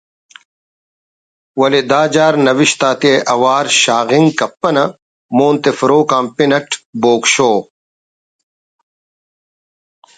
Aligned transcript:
ولے 1.59 1.81
دا 1.91 2.01
جار 2.13 2.33
نوشت 2.45 2.81
آتے 2.89 3.13
اوار 3.33 3.65
شاغنگ 3.81 4.27
کپنہ 4.39 4.83
مون 5.35 5.55
تفروک 5.63 6.09
آتا 6.17 6.31
پن 6.35 6.51
اٹ 6.57 6.69
”بوگ 7.01 7.21
شو“ 7.33 7.51